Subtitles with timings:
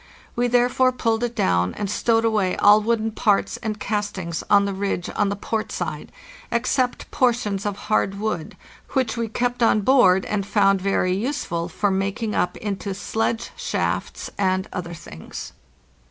[0.35, 4.73] We therefore pulled it down, and stowed away all wooden parts and castings on the
[4.73, 6.11] ridge on the port side,
[6.51, 8.57] except portions of hard wood,
[8.93, 14.31] which we kept on board, and found very useful for making up into sledge shafts
[14.39, 15.53] and other things.